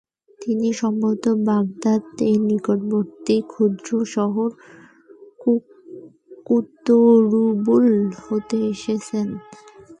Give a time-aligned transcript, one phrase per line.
[0.39, 4.49] তিনি সম্ভবত বাগদাদ এর নিকটবর্তী ক্ষুদ্র শহর
[6.47, 7.87] কুতরুবুল,
[8.23, 9.27] হতে এসেছেন।